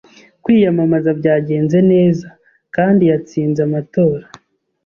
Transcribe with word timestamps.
Kwiyamamaza 0.43 1.09
byagenze 1.19 1.77
neza 1.91 2.27
kandi 2.75 3.03
yatsinze 3.11 3.59
amatora 3.67 4.25